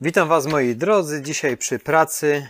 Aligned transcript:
Witam 0.00 0.28
Was 0.28 0.46
moi 0.46 0.74
drodzy, 0.74 1.22
dzisiaj 1.22 1.56
przy 1.56 1.78
pracy, 1.78 2.48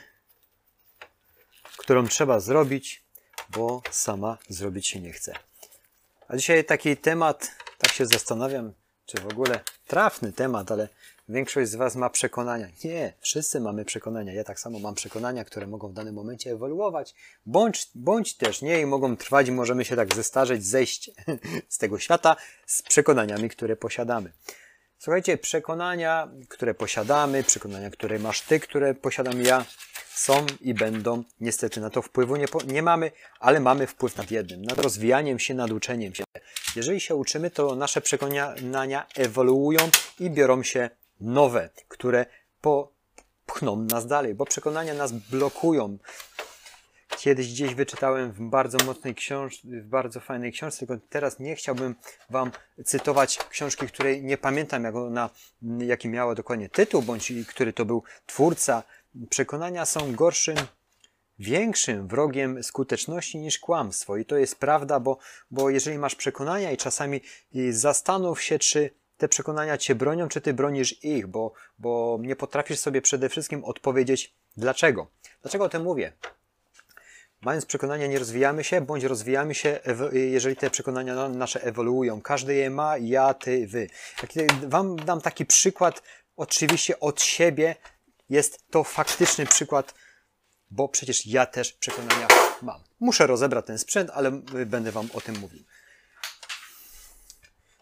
którą 1.76 2.06
trzeba 2.06 2.40
zrobić, 2.40 3.02
bo 3.48 3.82
sama 3.90 4.38
zrobić 4.48 4.86
się 4.86 5.00
nie 5.00 5.12
chce. 5.12 5.32
A 6.28 6.36
dzisiaj 6.36 6.64
taki 6.64 6.96
temat, 6.96 7.50
tak 7.78 7.92
się 7.92 8.06
zastanawiam, 8.06 8.72
czy 9.06 9.20
w 9.20 9.26
ogóle 9.26 9.60
trafny 9.86 10.32
temat, 10.32 10.72
ale 10.72 10.88
większość 11.28 11.70
z 11.70 11.74
Was 11.74 11.96
ma 11.96 12.10
przekonania. 12.10 12.68
Nie, 12.84 13.12
wszyscy 13.20 13.60
mamy 13.60 13.84
przekonania. 13.84 14.32
Ja 14.32 14.44
tak 14.44 14.60
samo 14.60 14.78
mam 14.78 14.94
przekonania, 14.94 15.44
które 15.44 15.66
mogą 15.66 15.88
w 15.88 15.92
danym 15.92 16.14
momencie 16.14 16.50
ewoluować, 16.50 17.14
bądź, 17.46 17.88
bądź 17.94 18.34
też 18.34 18.62
nie 18.62 18.80
i 18.80 18.86
mogą 18.86 19.16
trwać 19.16 19.48
i 19.48 19.52
możemy 19.52 19.84
się 19.84 19.96
tak 19.96 20.14
zestarzeć, 20.14 20.64
zejść 20.64 21.10
z 21.68 21.78
tego 21.78 21.98
świata 21.98 22.36
z 22.66 22.82
przekonaniami, 22.82 23.50
które 23.50 23.76
posiadamy. 23.76 24.32
Słuchajcie, 24.98 25.38
przekonania, 25.38 26.28
które 26.48 26.74
posiadamy, 26.74 27.42
przekonania, 27.42 27.90
które 27.90 28.18
masz 28.18 28.40
ty, 28.40 28.60
które 28.60 28.94
posiadam 28.94 29.42
ja, 29.42 29.64
są 30.14 30.46
i 30.60 30.74
będą. 30.74 31.24
Niestety 31.40 31.80
na 31.80 31.90
to 31.90 32.02
wpływu 32.02 32.36
nie, 32.36 32.46
nie 32.66 32.82
mamy, 32.82 33.10
ale 33.40 33.60
mamy 33.60 33.86
wpływ 33.86 34.16
nad 34.16 34.30
jednym, 34.30 34.62
nad 34.62 34.78
rozwijaniem 34.78 35.38
się, 35.38 35.54
nad 35.54 35.70
uczeniem 35.70 36.14
się. 36.14 36.24
Jeżeli 36.76 37.00
się 37.00 37.14
uczymy, 37.14 37.50
to 37.50 37.74
nasze 37.74 38.00
przekonania 38.00 39.06
ewoluują 39.16 39.80
i 40.20 40.30
biorą 40.30 40.62
się 40.62 40.90
nowe, 41.20 41.70
które 41.88 42.26
popchną 42.60 43.76
nas 43.76 44.06
dalej, 44.06 44.34
bo 44.34 44.44
przekonania 44.44 44.94
nas 44.94 45.12
blokują, 45.12 45.98
kiedyś 47.16 47.52
gdzieś 47.52 47.74
wyczytałem 47.74 48.32
w 48.32 48.40
bardzo 48.40 48.78
mocnej 48.84 49.14
książce, 49.14 49.68
w 49.68 49.86
bardzo 49.86 50.20
fajnej 50.20 50.52
książce, 50.52 50.86
tylko 50.86 51.04
teraz 51.08 51.38
nie 51.38 51.56
chciałbym 51.56 51.94
Wam 52.30 52.50
cytować 52.84 53.38
książki, 53.50 53.86
której 53.86 54.24
nie 54.24 54.38
pamiętam, 54.38 54.84
jak 54.84 54.94
ona, 54.94 55.30
jaki 55.78 56.08
miała 56.08 56.34
dokładnie 56.34 56.68
tytuł, 56.68 57.02
bądź 57.02 57.32
który 57.48 57.72
to 57.72 57.84
był 57.84 58.02
twórca. 58.26 58.82
Przekonania 59.30 59.86
są 59.86 60.12
gorszym, 60.12 60.56
większym 61.38 62.08
wrogiem 62.08 62.62
skuteczności 62.62 63.38
niż 63.38 63.58
kłamstwo. 63.58 64.16
I 64.16 64.24
to 64.24 64.36
jest 64.36 64.58
prawda, 64.58 65.00
bo, 65.00 65.18
bo 65.50 65.70
jeżeli 65.70 65.98
masz 65.98 66.14
przekonania 66.14 66.70
i 66.70 66.76
czasami 66.76 67.20
zastanów 67.70 68.42
się, 68.42 68.58
czy 68.58 68.90
te 69.16 69.28
przekonania 69.28 69.78
cię 69.78 69.94
bronią, 69.94 70.28
czy 70.28 70.40
ty 70.40 70.54
bronisz 70.54 71.04
ich, 71.04 71.26
bo, 71.26 71.52
bo 71.78 72.18
nie 72.20 72.36
potrafisz 72.36 72.78
sobie 72.78 73.02
przede 73.02 73.28
wszystkim 73.28 73.64
odpowiedzieć 73.64 74.34
dlaczego. 74.56 75.06
Dlaczego 75.42 75.64
o 75.64 75.68
tym 75.68 75.82
mówię? 75.82 76.12
Mając 77.46 77.66
przekonania, 77.66 78.06
nie 78.06 78.18
rozwijamy 78.18 78.64
się, 78.64 78.80
bądź 78.80 79.04
rozwijamy 79.04 79.54
się, 79.54 79.80
jeżeli 80.12 80.56
te 80.56 80.70
przekonania 80.70 81.28
nasze 81.28 81.62
ewoluują. 81.62 82.20
Każdy 82.20 82.54
je 82.54 82.70
ma, 82.70 82.98
ja, 82.98 83.34
ty, 83.34 83.66
wy. 83.66 83.88
Wam 84.62 84.96
dam 84.96 85.20
taki 85.20 85.46
przykład, 85.46 86.02
oczywiście 86.36 87.00
od 87.00 87.22
siebie. 87.22 87.76
Jest 88.28 88.70
to 88.70 88.84
faktyczny 88.84 89.46
przykład, 89.46 89.94
bo 90.70 90.88
przecież 90.88 91.26
ja 91.26 91.46
też 91.46 91.72
przekonania 91.72 92.28
mam. 92.62 92.80
Muszę 93.00 93.26
rozebrać 93.26 93.66
ten 93.66 93.78
sprzęt, 93.78 94.10
ale 94.14 94.30
będę 94.66 94.92
Wam 94.92 95.08
o 95.14 95.20
tym 95.20 95.38
mówił. 95.38 95.64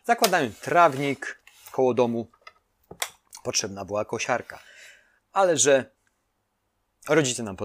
Zakładałem 0.04 0.54
trawnik 0.54 1.42
koło 1.72 1.94
domu. 1.94 2.30
Potrzebna 3.44 3.84
była 3.84 4.04
kosiarka. 4.04 4.58
Ale 5.32 5.56
że 5.56 5.93
rodzice 7.08 7.42
nam 7.42 7.56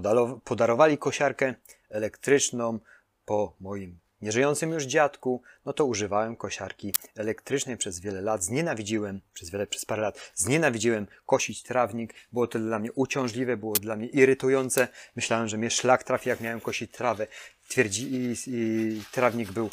podarowali 0.43 0.97
kosiarkę, 0.97 1.53
elektryczną 1.89 2.79
po 3.25 3.53
moim 3.59 3.99
nieżyjącym 4.21 4.71
już 4.71 4.83
dziadku, 4.83 5.41
no 5.65 5.73
to 5.73 5.85
używałem 5.85 6.35
kosiarki 6.35 6.93
elektrycznej 7.15 7.77
przez 7.77 7.99
wiele 7.99 8.21
lat. 8.21 8.43
Znienawidziłem, 8.43 9.21
przez 9.33 9.49
wiele, 9.49 9.67
przez 9.67 9.85
parę 9.85 10.01
lat, 10.01 10.31
znienawidziłem 10.35 11.07
kosić 11.25 11.63
trawnik. 11.63 12.13
Było 12.31 12.47
to 12.47 12.59
dla 12.59 12.79
mnie 12.79 12.91
uciążliwe, 12.93 13.57
było 13.57 13.73
dla 13.73 13.95
mnie 13.95 14.07
irytujące. 14.07 14.87
Myślałem, 15.15 15.47
że 15.47 15.57
mnie 15.57 15.69
szlak 15.69 16.03
trafi, 16.03 16.29
jak 16.29 16.41
miałem 16.41 16.61
kosić 16.61 16.91
trawę. 16.91 17.27
Twierdzi, 17.67 18.13
i, 18.13 18.35
i 18.47 19.03
trawnik 19.11 19.51
był 19.51 19.69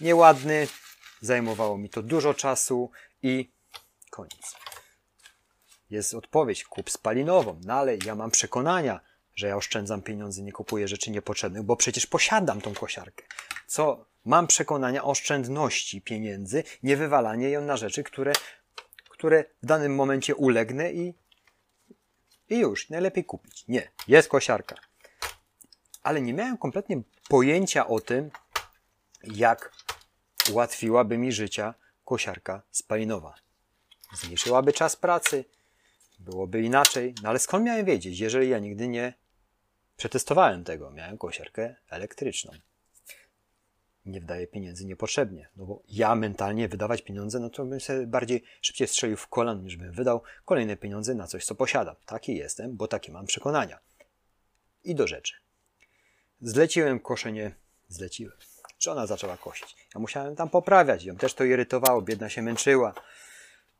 nieładny, 0.00 0.68
zajmowało 1.20 1.78
mi 1.78 1.88
to 1.90 2.02
dużo 2.02 2.34
czasu 2.34 2.90
i 3.22 3.50
koniec. 4.10 4.67
Jest 5.90 6.14
odpowiedź, 6.14 6.64
kup 6.64 6.90
spalinową, 6.90 7.60
no 7.64 7.74
ale 7.74 7.96
ja 8.04 8.14
mam 8.14 8.30
przekonania, 8.30 9.00
że 9.34 9.46
ja 9.46 9.56
oszczędzam 9.56 10.02
pieniądze, 10.02 10.42
nie 10.42 10.52
kupuję 10.52 10.88
rzeczy 10.88 11.10
niepotrzebnych, 11.10 11.62
bo 11.62 11.76
przecież 11.76 12.06
posiadam 12.06 12.60
tą 12.60 12.74
kosiarkę. 12.74 13.24
Co? 13.66 14.06
Mam 14.24 14.46
przekonania 14.46 15.04
o 15.04 15.10
oszczędności 15.10 16.02
pieniędzy, 16.02 16.64
nie 16.82 16.96
wywalanie 16.96 17.50
ją 17.50 17.60
na 17.60 17.76
rzeczy, 17.76 18.04
które, 18.04 18.32
które 19.08 19.44
w 19.62 19.66
danym 19.66 19.94
momencie 19.94 20.34
ulegnę 20.34 20.92
i, 20.92 21.14
i 22.48 22.58
już, 22.58 22.90
najlepiej 22.90 23.24
kupić. 23.24 23.64
Nie, 23.68 23.90
jest 24.08 24.28
kosiarka. 24.28 24.76
Ale 26.02 26.20
nie 26.20 26.34
miałem 26.34 26.58
kompletnie 26.58 27.02
pojęcia 27.28 27.86
o 27.86 28.00
tym, 28.00 28.30
jak 29.22 29.72
ułatwiłaby 30.52 31.18
mi 31.18 31.32
życia 31.32 31.74
kosiarka 32.04 32.62
spalinowa. 32.70 33.34
Zmniejszyłaby 34.14 34.72
czas 34.72 34.96
pracy, 34.96 35.44
byłoby 36.18 36.62
inaczej, 36.62 37.14
no 37.22 37.28
ale 37.28 37.38
skąd 37.38 37.64
miałem 37.64 37.86
wiedzieć, 37.86 38.20
jeżeli 38.20 38.48
ja 38.48 38.58
nigdy 38.58 38.88
nie 38.88 39.14
Przetestowałem 39.98 40.64
tego, 40.64 40.90
miałem 40.90 41.18
kosiarkę 41.18 41.74
elektryczną. 41.90 42.52
Nie 44.06 44.20
wydaję 44.20 44.46
pieniędzy 44.46 44.86
niepotrzebnie, 44.86 45.48
no 45.56 45.66
bo 45.66 45.82
ja 45.88 46.14
mentalnie 46.14 46.68
wydawać 46.68 47.02
pieniądze, 47.02 47.40
no 47.40 47.50
to 47.50 47.64
bym 47.64 47.80
sobie 47.80 48.06
bardziej 48.06 48.42
szybciej 48.60 48.88
strzelił 48.88 49.16
w 49.16 49.28
kolan, 49.28 49.62
niż 49.62 49.76
bym 49.76 49.92
wydał 49.92 50.22
kolejne 50.44 50.76
pieniądze 50.76 51.14
na 51.14 51.26
coś, 51.26 51.44
co 51.44 51.54
posiadam. 51.54 51.94
Taki 52.06 52.36
jestem, 52.36 52.76
bo 52.76 52.88
takie 52.88 53.12
mam 53.12 53.26
przekonania. 53.26 53.78
I 54.84 54.94
do 54.94 55.06
rzeczy. 55.06 55.34
Zleciłem 56.40 57.00
koszenie, 57.00 57.54
zleciłem. 57.88 58.36
Żona 58.78 59.06
zaczęła 59.06 59.36
kosić. 59.36 59.76
Ja 59.94 60.00
musiałem 60.00 60.36
tam 60.36 60.50
poprawiać, 60.50 61.04
ją 61.04 61.16
też 61.16 61.34
to 61.34 61.44
irytowało, 61.44 62.02
biedna 62.02 62.28
się 62.28 62.42
męczyła 62.42 62.94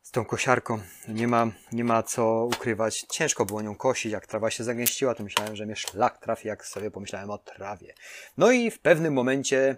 z 0.08 0.10
tą 0.10 0.24
kosiarką. 0.24 0.78
Nie 1.08 1.28
ma, 1.28 1.50
nie 1.72 1.84
ma 1.84 2.02
co 2.02 2.44
ukrywać. 2.44 3.06
Ciężko 3.10 3.44
było 3.44 3.62
nią 3.62 3.76
kosić. 3.76 4.12
Jak 4.12 4.26
trawa 4.26 4.50
się 4.50 4.64
zagęściła, 4.64 5.14
to 5.14 5.22
myślałem, 5.22 5.56
że 5.56 5.66
mnie 5.66 5.76
szlak 5.76 6.18
trafi, 6.18 6.48
jak 6.48 6.66
sobie 6.66 6.90
pomyślałem 6.90 7.30
o 7.30 7.38
trawie. 7.38 7.94
No 8.36 8.50
i 8.50 8.70
w 8.70 8.78
pewnym 8.78 9.14
momencie 9.14 9.76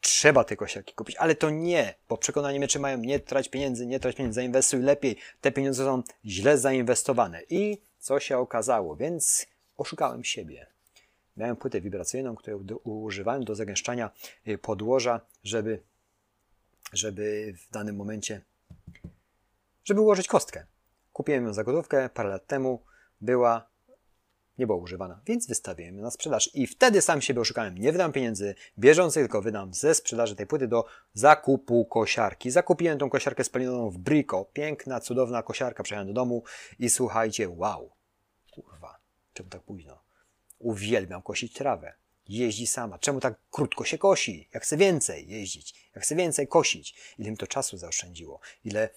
trzeba 0.00 0.44
te 0.44 0.56
kosiarki 0.56 0.94
kupić, 0.94 1.16
ale 1.16 1.34
to 1.34 1.50
nie, 1.50 1.94
bo 2.08 2.16
przekonanie 2.16 2.58
mnie, 2.58 2.68
czy 2.68 2.78
mają 2.78 2.98
nie 2.98 3.20
trać 3.20 3.48
pieniędzy, 3.48 3.86
nie 3.86 4.00
trać 4.00 4.16
pieniędzy, 4.16 4.34
zainwestuj 4.34 4.80
lepiej. 4.80 5.16
Te 5.40 5.52
pieniądze 5.52 5.84
są 5.84 6.02
źle 6.24 6.58
zainwestowane. 6.58 7.42
I 7.50 7.82
co 7.98 8.20
się 8.20 8.38
okazało? 8.38 8.96
Więc 8.96 9.46
oszukałem 9.76 10.24
siebie. 10.24 10.66
Miałem 11.36 11.56
płytę 11.56 11.80
wibracyjną, 11.80 12.34
którą 12.34 12.64
używałem 12.84 13.44
do 13.44 13.54
zagęszczania 13.54 14.10
y, 14.48 14.58
podłoża, 14.58 15.20
żeby, 15.42 15.82
żeby 16.92 17.54
w 17.56 17.72
danym 17.72 17.96
momencie 17.96 18.40
żeby 19.84 20.00
ułożyć 20.00 20.28
kostkę. 20.28 20.66
Kupiłem 21.12 21.44
ją 21.44 21.52
za 21.52 21.64
gotówkę 21.64 22.08
parę 22.08 22.28
lat 22.28 22.46
temu, 22.46 22.84
była, 23.20 23.70
nie 24.58 24.66
była 24.66 24.78
używana, 24.78 25.20
więc 25.26 25.46
wystawiłem 25.46 25.96
ją 25.96 26.02
na 26.02 26.10
sprzedaż. 26.10 26.50
I 26.54 26.66
wtedy 26.66 27.02
sam 27.02 27.22
siebie 27.22 27.40
oszukałem. 27.40 27.78
Nie 27.78 27.92
wydam 27.92 28.12
pieniędzy 28.12 28.54
bieżących, 28.78 29.22
tylko 29.22 29.42
wydam 29.42 29.74
ze 29.74 29.94
sprzedaży 29.94 30.36
tej 30.36 30.46
płyty 30.46 30.68
do 30.68 30.84
zakupu 31.12 31.84
kosiarki. 31.84 32.50
Zakupiłem 32.50 32.98
tą 32.98 33.10
kosiarkę 33.10 33.44
spalinoną 33.44 33.90
w 33.90 33.98
Brico. 33.98 34.44
Piękna, 34.44 35.00
cudowna 35.00 35.42
kosiarka. 35.42 35.82
Przyjechałem 35.82 36.08
do 36.08 36.14
domu 36.14 36.42
i 36.78 36.90
słuchajcie, 36.90 37.48
wow, 37.48 37.90
kurwa, 38.50 38.98
czemu 39.32 39.48
tak 39.48 39.62
późno? 39.62 40.02
Uwielbiam 40.58 41.22
kosić 41.22 41.52
trawę 41.52 41.94
jeździ 42.28 42.66
sama. 42.66 42.98
Czemu 42.98 43.20
tak 43.20 43.34
krótko 43.50 43.84
się 43.84 43.98
kosi? 43.98 44.48
Jak 44.54 44.62
chcę 44.62 44.76
więcej 44.76 45.28
jeździć, 45.28 45.90
jak 45.94 46.04
chcę 46.04 46.16
więcej 46.16 46.48
kosić. 46.48 47.14
Ile 47.18 47.30
mi 47.30 47.36
to 47.36 47.46
czasu 47.46 47.76
zaoszczędziło? 47.76 48.40
Ile 48.64 48.88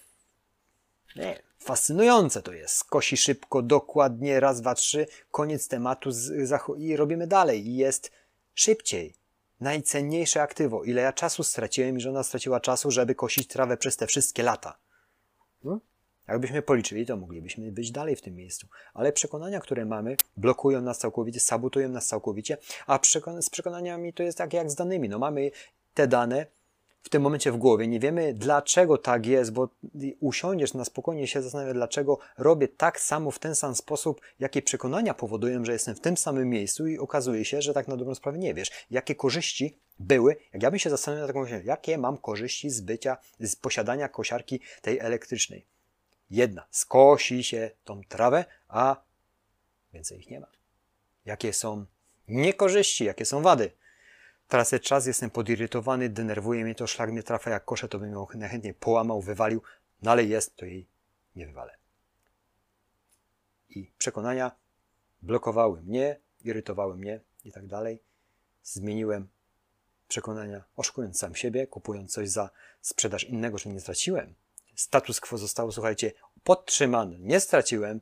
nie, 1.18 1.42
fascynujące 1.58 2.42
to 2.42 2.52
jest. 2.52 2.84
Kosi 2.84 3.16
szybko, 3.16 3.62
dokładnie, 3.62 4.40
raz, 4.40 4.60
dwa, 4.60 4.74
trzy, 4.74 5.06
koniec 5.30 5.68
tematu 5.68 6.10
i 6.78 6.96
robimy 6.96 7.26
dalej. 7.26 7.66
I 7.66 7.76
jest 7.76 8.10
szybciej. 8.54 9.14
Najcenniejsze 9.60 10.42
aktywo. 10.42 10.84
Ile 10.84 11.02
ja 11.02 11.12
czasu 11.12 11.42
straciłem 11.42 11.96
i 11.96 12.00
żona 12.00 12.22
straciła 12.22 12.60
czasu, 12.60 12.90
żeby 12.90 13.14
kosić 13.14 13.48
trawę 13.48 13.76
przez 13.76 13.96
te 13.96 14.06
wszystkie 14.06 14.42
lata. 14.42 14.78
Hmm? 15.62 15.80
Jakbyśmy 16.28 16.62
policzyli, 16.62 17.06
to 17.06 17.16
moglibyśmy 17.16 17.72
być 17.72 17.92
dalej 17.92 18.16
w 18.16 18.22
tym 18.22 18.34
miejscu. 18.34 18.68
Ale 18.94 19.12
przekonania, 19.12 19.60
które 19.60 19.84
mamy, 19.84 20.16
blokują 20.36 20.80
nas 20.80 20.98
całkowicie, 20.98 21.40
sabotują 21.40 21.88
nas 21.88 22.06
całkowicie, 22.06 22.58
a 22.86 22.98
przekon 22.98 23.42
z 23.42 23.50
przekonaniami 23.50 24.12
to 24.12 24.22
jest 24.22 24.38
tak 24.38 24.52
jak 24.52 24.70
z 24.70 24.74
danymi. 24.74 25.08
No 25.08 25.18
mamy 25.18 25.50
te 25.94 26.08
dane, 26.08 26.46
w 27.02 27.08
tym 27.08 27.22
momencie 27.22 27.52
w 27.52 27.56
głowie. 27.56 27.88
Nie 27.88 28.00
wiemy, 28.00 28.34
dlaczego 28.34 28.98
tak 28.98 29.26
jest, 29.26 29.52
bo 29.52 29.68
usiądziesz 30.20 30.74
na 30.74 30.84
spokojnie 30.84 31.26
się 31.26 31.42
zastanawiać, 31.42 31.74
dlaczego 31.74 32.18
robię 32.38 32.68
tak 32.68 33.00
samo 33.00 33.30
w 33.30 33.38
ten 33.38 33.54
sam 33.54 33.74
sposób, 33.74 34.20
jakie 34.40 34.62
przekonania 34.62 35.14
powodują, 35.14 35.64
że 35.64 35.72
jestem 35.72 35.94
w 35.94 36.00
tym 36.00 36.16
samym 36.16 36.48
miejscu 36.48 36.86
i 36.86 36.98
okazuje 36.98 37.44
się, 37.44 37.62
że 37.62 37.74
tak 37.74 37.88
na 37.88 37.96
dobrą 37.96 38.14
sprawę 38.14 38.38
nie 38.38 38.54
wiesz, 38.54 38.70
jakie 38.90 39.14
korzyści 39.14 39.78
były, 39.98 40.36
jak 40.52 40.62
ja 40.62 40.70
bym 40.70 40.78
się 40.78 40.90
zastanawiał 40.90 41.26
taką 41.26 41.42
myślą, 41.42 41.60
jakie 41.64 41.98
mam 41.98 42.18
korzyści 42.18 42.70
z 42.70 42.80
bycia, 42.80 43.16
z 43.40 43.56
posiadania 43.56 44.08
kosiarki 44.08 44.60
tej 44.82 44.98
elektrycznej. 44.98 45.66
jedna. 46.30 46.66
Skosi 46.70 47.44
się 47.44 47.70
tą 47.84 48.00
trawę, 48.08 48.44
a 48.68 48.96
więcej 49.92 50.18
ich 50.18 50.30
nie 50.30 50.40
ma. 50.40 50.46
Jakie 51.24 51.52
są 51.52 51.84
niekorzyści, 52.28 53.04
jakie 53.04 53.24
są 53.24 53.42
wady? 53.42 53.70
Tracę 54.48 54.80
czas, 54.80 55.06
jestem 55.06 55.30
podirytowany, 55.30 56.08
denerwuje 56.08 56.64
mnie 56.64 56.74
to, 56.74 56.86
szlak 56.86 57.12
mnie 57.12 57.22
trafia 57.22 57.50
jak 57.50 57.64
kosze, 57.64 57.88
to 57.88 57.98
bym 57.98 58.12
ją 58.12 58.26
najchętniej 58.34 58.74
połamał, 58.74 59.20
wywalił, 59.22 59.62
no 60.02 60.10
ale 60.10 60.24
jest, 60.24 60.56
to 60.56 60.64
jej 60.64 60.86
nie 61.36 61.46
wywalę. 61.46 61.76
I 63.70 63.90
przekonania 63.98 64.52
blokowały 65.22 65.82
mnie, 65.82 66.20
irytowały 66.44 66.96
mnie 66.96 67.20
i 67.44 67.52
tak 67.52 67.66
dalej. 67.66 68.02
Zmieniłem 68.62 69.28
przekonania, 70.08 70.64
oszukując 70.76 71.18
sam 71.18 71.34
siebie, 71.34 71.66
kupując 71.66 72.12
coś 72.12 72.28
za 72.28 72.50
sprzedaż 72.80 73.24
innego, 73.24 73.58
że 73.58 73.70
nie 73.70 73.80
straciłem. 73.80 74.34
Status 74.74 75.20
quo 75.20 75.38
zostało, 75.38 75.72
słuchajcie, 75.72 76.12
podtrzymany. 76.44 77.18
Nie 77.18 77.40
straciłem 77.40 78.00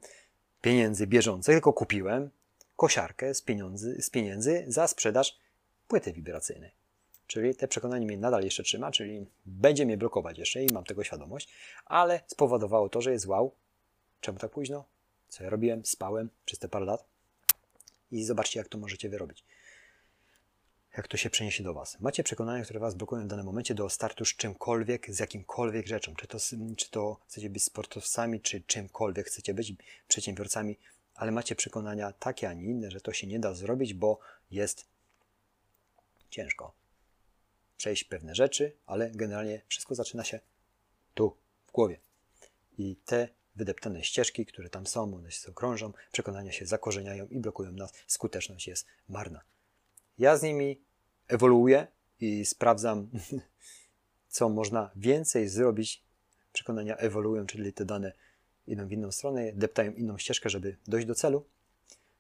pieniędzy 0.61 1.07
bieżących, 1.07 1.55
tylko 1.55 1.73
kupiłem 1.73 2.31
kosiarkę 2.77 3.35
z 3.35 3.43
pieniędzy, 3.43 4.03
z 4.03 4.11
pieniędzy 4.11 4.65
za 4.69 4.89
sprzedaż 4.89 5.39
płyty 5.89 6.13
wibracyjnej. 6.13 6.71
Czyli 7.27 7.55
te 7.55 7.69
przekonanie 7.69 8.07
mnie 8.07 8.19
nadal 8.19 8.45
jeszcze 8.45 8.63
trzyma, 8.63 8.91
czyli 8.91 9.27
będzie 9.47 9.87
mnie 9.87 9.97
blokować 9.97 10.39
jeszcze 10.39 10.65
i 10.65 10.73
mam 10.73 10.85
tego 10.85 11.05
świadomość, 11.05 11.49
ale 11.85 12.21
spowodowało 12.27 12.89
to, 12.89 13.03
że 13.03 13.13
jest 13.13 13.27
wow. 13.27 13.55
Czemu 14.21 14.39
tak 14.39 14.51
późno? 14.51 14.85
Co 15.29 15.45
ja 15.45 15.51
robiłem? 15.51 15.85
Spałem 15.85 16.31
przez 16.45 16.59
te 16.59 16.69
parę 16.69 16.85
lat. 16.85 17.05
I 18.11 18.25
zobaczcie, 18.25 18.61
jak 18.61 18.69
to 18.69 18.79
możecie 18.79 19.09
wyrobić. 19.09 19.45
Jak 20.97 21.09
to 21.09 21.17
się 21.17 21.31
przeniesie 21.31 21.65
do 21.65 21.75
Was. 21.75 22.01
Macie 22.01 22.25
przekonania, 22.25 22.65
które 22.65 22.81
Was 22.81 22.95
blokują 22.95 23.25
w 23.25 23.27
danym 23.27 23.47
momencie 23.47 23.75
do 23.75 23.91
startu 23.91 24.25
z 24.25 24.37
czymkolwiek, 24.37 25.11
z 25.11 25.19
jakimkolwiek 25.19 25.87
rzeczą. 25.87 26.15
Czy 26.15 26.27
to, 26.27 26.39
czy 26.77 26.91
to 26.91 27.21
chcecie 27.29 27.51
być 27.51 27.63
sportowcami, 27.63 28.41
czy 28.41 28.61
czymkolwiek 28.61 29.27
chcecie 29.27 29.55
być 29.55 29.75
przedsiębiorcami, 30.09 30.79
ale 31.15 31.33
macie 31.33 31.55
przekonania 31.55 32.13
takie, 32.13 32.49
a 32.49 32.53
nie 32.53 32.65
inne, 32.65 32.91
że 32.91 33.01
to 33.01 33.13
się 33.13 33.27
nie 33.27 33.41
da 33.41 33.55
zrobić, 33.55 33.95
bo 33.95 34.19
jest 34.51 34.87
ciężko 36.31 36.87
przejść 37.77 38.05
pewne 38.05 38.35
rzeczy, 38.35 38.77
ale 38.87 39.11
generalnie 39.11 39.63
wszystko 39.69 39.95
zaczyna 39.95 40.25
się 40.25 40.41
tu, 41.15 41.37
w 41.67 41.73
głowie. 41.73 42.01
I 42.79 42.97
te 42.97 43.29
wydeptane 43.57 44.05
ścieżki, 44.05 44.47
które 44.47 44.71
tam 44.71 44.87
są, 44.87 45.15
one 45.15 45.31
się 45.31 45.55
krążą, 45.55 45.93
przekonania 46.13 46.53
się 46.53 46.67
zakorzeniają 46.67 47.27
i 47.27 47.39
blokują 47.39 47.73
nas. 47.73 47.93
Skuteczność 48.07 48.67
jest 48.67 48.87
marna. 49.09 49.41
Ja 50.19 50.37
z 50.37 50.43
nimi 50.43 50.81
ewoluuję 51.29 51.87
i 52.21 52.47
sprawdzam, 52.47 53.11
co 54.29 54.49
można 54.49 54.91
więcej 54.97 55.49
zrobić. 55.49 56.03
Przekonania 56.53 56.97
ewoluują, 56.97 57.47
czyli 57.47 57.73
te 57.73 57.85
dane 57.85 58.13
idą 58.67 58.89
w 58.89 58.93
inną 58.93 59.13
stronę, 59.13 59.53
deptają 59.53 59.93
inną 59.93 60.19
ścieżkę, 60.19 60.51
żeby 60.51 60.77
dojść 60.87 61.07
do 61.07 61.15
celu, 61.15 61.47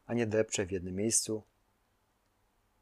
a 0.06 0.14
nie 0.14 0.26
depczę 0.26 0.66
w 0.66 0.70
jednym 0.70 0.94
miejscu, 0.94 1.42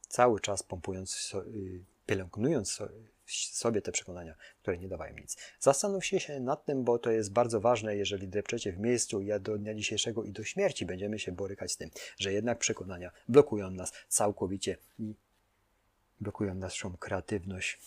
cały 0.09 0.41
czas 0.41 0.63
pompując, 0.63 1.33
y, 1.35 1.85
pielęgnując 2.07 2.79
sobie 3.27 3.83
te 3.83 3.93
przekonania, 3.93 4.35
które 4.63 4.79
nie 4.79 4.89
dawają 4.89 5.17
nic. 5.17 5.37
Zastanówcie 5.61 6.21
się 6.21 6.41
nad 6.41 6.65
tym, 6.65 6.85
bo 6.85 6.99
to 6.99 7.11
jest 7.11 7.33
bardzo 7.33 7.61
ważne, 7.61 7.97
jeżeli 7.97 8.29
depczecie 8.29 8.73
w 8.73 8.79
miejscu, 8.79 9.21
ja 9.21 9.39
do 9.39 9.59
dnia 9.59 9.75
dzisiejszego 9.75 10.25
i 10.25 10.33
do 10.33 10.45
śmierci 10.45 10.87
będziemy 10.87 11.19
się 11.19 11.33
borykać 11.33 11.73
z 11.73 11.77
tym, 11.77 11.91
że 12.19 12.33
jednak 12.33 12.59
przekonania 12.59 13.11
blokują 13.29 13.71
nas 13.71 13.93
całkowicie 14.09 14.77
i 14.99 15.15
blokują 16.21 16.55
naszą 16.55 16.97
kreatywność, 16.97 17.81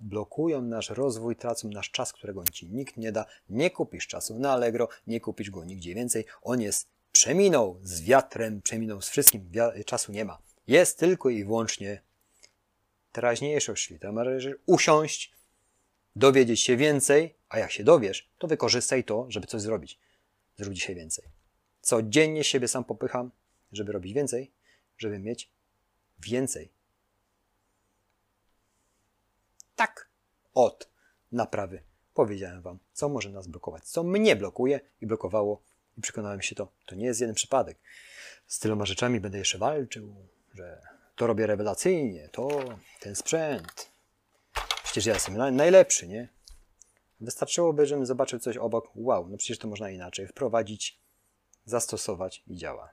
blokują 0.00 0.62
nasz 0.62 0.90
rozwój, 0.90 1.36
tracą 1.36 1.68
nasz 1.68 1.90
czas, 1.90 2.12
którego 2.12 2.44
ci 2.44 2.68
nikt 2.68 2.96
nie 2.96 3.12
da. 3.12 3.26
Nie 3.48 3.70
kupisz 3.70 4.06
czasu 4.06 4.38
na 4.38 4.52
Allegro, 4.52 4.88
nie 5.06 5.20
kupisz 5.20 5.50
go 5.50 5.64
nigdzie 5.64 5.94
więcej. 5.94 6.24
On 6.42 6.60
jest 6.60 6.88
przeminął 7.12 7.78
z 7.82 8.00
wiatrem, 8.00 8.62
przeminął 8.62 9.02
z 9.02 9.08
wszystkim, 9.08 9.50
czasu 9.86 10.12
nie 10.12 10.24
ma. 10.24 10.38
Jest 10.66 10.98
tylko 10.98 11.30
i 11.30 11.44
wyłącznie 11.44 12.02
teraźniejszość, 13.12 13.88
czyli 13.88 14.00
tam 14.00 14.14
należy 14.14 14.58
usiąść, 14.66 15.32
dowiedzieć 16.16 16.60
się 16.60 16.76
więcej, 16.76 17.34
a 17.48 17.58
jak 17.58 17.72
się 17.72 17.84
dowiesz, 17.84 18.30
to 18.38 18.48
wykorzystaj 18.48 19.04
to, 19.04 19.26
żeby 19.28 19.46
coś 19.46 19.62
zrobić. 19.62 19.98
Zrób 20.56 20.74
dzisiaj 20.74 20.94
więcej. 20.94 21.24
Codziennie 21.80 22.44
siebie 22.44 22.68
sam 22.68 22.84
popycham, 22.84 23.30
żeby 23.72 23.92
robić 23.92 24.12
więcej, 24.12 24.50
żeby 24.98 25.18
mieć 25.18 25.50
więcej. 26.18 26.72
Tak 29.76 30.08
od 30.54 30.88
naprawy 31.32 31.82
powiedziałem 32.14 32.62
Wam, 32.62 32.78
co 32.92 33.08
może 33.08 33.30
nas 33.30 33.46
blokować, 33.46 33.84
co 33.84 34.02
mnie 34.02 34.36
blokuje 34.36 34.80
i 35.00 35.06
blokowało 35.06 35.62
i 35.98 36.00
przekonałem 36.00 36.42
się 36.42 36.54
to, 36.54 36.72
to 36.86 36.94
nie 36.94 37.06
jest 37.06 37.20
jeden 37.20 37.34
przypadek. 37.34 37.78
Z 38.46 38.58
tyloma 38.58 38.86
rzeczami 38.86 39.20
będę 39.20 39.38
jeszcze 39.38 39.58
walczył, 39.58 40.14
że 40.54 40.82
to 41.16 41.26
robię 41.26 41.46
rewelacyjnie, 41.46 42.28
to 42.28 42.64
ten 43.00 43.16
sprzęt. 43.16 43.92
Przecież 44.84 45.06
ja 45.06 45.14
jestem 45.14 45.56
najlepszy, 45.56 46.08
nie? 46.08 46.28
Wystarczyłoby, 47.20 47.86
żebym 47.86 48.06
zobaczył 48.06 48.38
coś 48.38 48.56
obok. 48.56 48.90
Wow, 48.94 49.28
no 49.28 49.36
przecież 49.36 49.58
to 49.58 49.68
można 49.68 49.90
inaczej 49.90 50.26
wprowadzić, 50.26 50.98
zastosować 51.64 52.42
i 52.46 52.56
działa. 52.56 52.90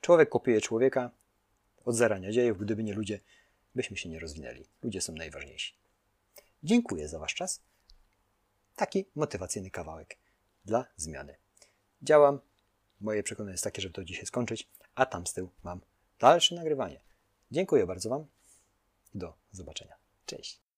Człowiek 0.00 0.28
kopiuje 0.28 0.60
człowieka 0.60 1.10
od 1.84 1.96
zarania 1.96 2.32
dziejów. 2.32 2.58
Gdyby 2.58 2.84
nie 2.84 2.94
ludzie, 2.94 3.20
byśmy 3.74 3.96
się 3.96 4.08
nie 4.08 4.18
rozwinęli. 4.18 4.66
Ludzie 4.82 5.00
są 5.00 5.12
najważniejsi. 5.12 5.74
Dziękuję 6.62 7.08
za 7.08 7.18
Wasz 7.18 7.34
czas. 7.34 7.62
Taki 8.76 9.04
motywacyjny 9.14 9.70
kawałek 9.70 10.16
dla 10.64 10.86
zmiany. 10.96 11.36
Działam. 12.02 12.40
Moje 13.00 13.22
przekonanie 13.22 13.52
jest 13.52 13.64
takie, 13.64 13.82
żeby 13.82 13.94
to 13.94 14.04
dzisiaj 14.04 14.26
skończyć, 14.26 14.68
a 14.94 15.06
tam 15.06 15.26
z 15.26 15.32
tyłu 15.32 15.50
mam 15.62 15.80
dalsze 16.20 16.54
nagrywanie. 16.54 17.00
Dziękuję 17.50 17.86
bardzo 17.86 18.10
Wam. 18.10 18.26
Do 19.14 19.34
zobaczenia. 19.50 19.94
Cześć. 20.26 20.69